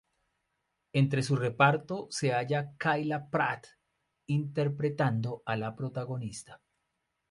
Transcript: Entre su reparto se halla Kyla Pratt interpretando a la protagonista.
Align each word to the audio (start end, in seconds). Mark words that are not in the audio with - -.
Entre 0.93 1.21
su 1.21 1.35
reparto 1.35 2.07
se 2.09 2.33
halla 2.33 2.73
Kyla 2.79 3.29
Pratt 3.29 3.67
interpretando 4.25 5.43
a 5.45 5.55
la 5.55 5.75
protagonista. 5.75 6.59